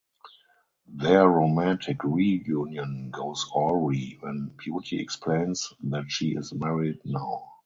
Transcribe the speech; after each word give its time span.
Their 0.95 1.27
romantic 1.27 2.03
reunion 2.03 3.11
goes 3.11 3.45
awry 3.55 4.17
when 4.21 4.51
Beauty 4.57 4.99
explains 4.99 5.71
that 5.83 6.05
she 6.07 6.29
is 6.29 6.51
married 6.53 7.01
now. 7.05 7.51